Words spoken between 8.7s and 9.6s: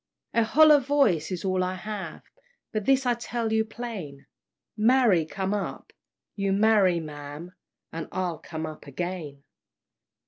again."